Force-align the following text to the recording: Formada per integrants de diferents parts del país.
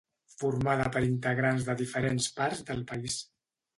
Formada 0.43 0.87
per 0.95 1.03
integrants 1.09 1.67
de 1.67 1.75
diferents 1.83 2.31
parts 2.41 2.65
del 2.71 2.85
país. 2.93 3.19